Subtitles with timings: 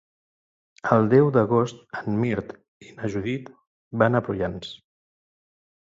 [0.95, 2.55] El deu d'agost en Mirt
[2.87, 3.55] i na Judit
[4.05, 4.77] van a Prullans.